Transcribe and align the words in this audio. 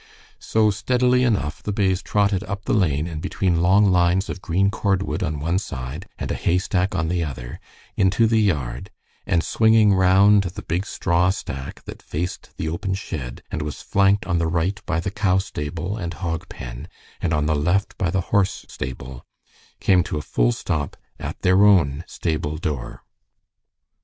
So 0.39 0.71
steadily 0.71 1.21
enough 1.21 1.61
the 1.61 1.71
bays 1.71 2.01
trotted 2.01 2.43
up 2.45 2.65
the 2.65 2.73
lane 2.73 3.05
and 3.05 3.21
between 3.21 3.61
long 3.61 3.91
lines 3.91 4.29
of 4.29 4.41
green 4.41 4.71
cordwood 4.71 5.21
on 5.21 5.39
one 5.39 5.59
side 5.59 6.07
and 6.17 6.31
a 6.31 6.33
hay 6.33 6.57
stack 6.57 6.95
on 6.95 7.07
the 7.07 7.23
other, 7.23 7.59
into 7.95 8.25
the 8.25 8.41
yard, 8.41 8.89
and 9.27 9.43
swinging 9.43 9.93
round 9.93 10.45
the 10.45 10.63
big 10.63 10.87
straw 10.87 11.29
stack 11.29 11.83
that 11.83 12.01
faced 12.01 12.49
the 12.57 12.67
open 12.67 12.95
shed, 12.95 13.43
and 13.51 13.61
was 13.61 13.83
flanked 13.83 14.25
on 14.25 14.39
the 14.39 14.47
right 14.47 14.83
by 14.87 14.99
the 14.99 15.11
cow 15.11 15.37
stable 15.37 15.97
and 15.97 16.15
hog 16.15 16.49
pen, 16.49 16.87
and 17.21 17.31
on 17.31 17.45
the 17.45 17.53
left 17.53 17.95
by 17.99 18.09
the 18.09 18.21
horse 18.33 18.65
stable, 18.69 19.23
came 19.79 20.01
to 20.01 20.17
a 20.17 20.23
full 20.23 20.51
stop 20.51 20.97
at 21.19 21.39
their 21.43 21.63
own 21.63 22.03
stable 22.07 22.57
door. 22.57 23.03